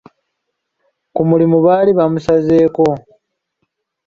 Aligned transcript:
Ku 1.15 1.21
mulimu 1.29 1.57
baali 1.65 1.91
bamusazeeko. 1.97 2.85